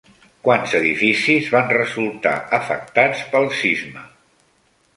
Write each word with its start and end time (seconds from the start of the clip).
Quants 0.45 0.71
edificis 0.79 1.49
van 1.55 1.69
resultar 1.79 2.33
afectats 2.59 3.23
pel 3.35 3.49
sisme? 3.61 4.09